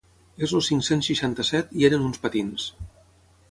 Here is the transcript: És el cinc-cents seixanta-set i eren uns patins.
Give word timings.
És 0.45 0.55
el 0.59 0.63
cinc-cents 0.67 1.09
seixanta-set 1.11 1.77
i 1.83 1.87
eren 1.91 2.09
uns 2.09 2.25
patins. 2.27 2.69